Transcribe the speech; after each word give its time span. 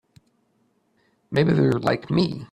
Maybe 1.29 1.53
they're 1.53 1.73
like 1.73 2.09
me. 2.09 2.39